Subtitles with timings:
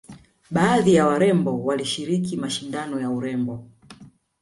[0.51, 3.65] baadhi ya warembo walishiriki mashindano ya urembo